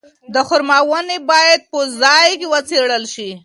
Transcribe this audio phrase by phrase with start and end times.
[0.33, 3.29] د خورما ونې باید په ځای کې وڅېړل شي.